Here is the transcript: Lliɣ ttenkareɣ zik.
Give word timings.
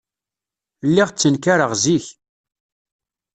Lliɣ 0.87 1.09
ttenkareɣ 1.11 1.71
zik. 1.83 2.05